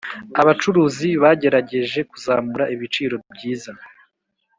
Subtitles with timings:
[0.41, 3.71] abacuruzi bagerageje kuzamura ibiciro byiza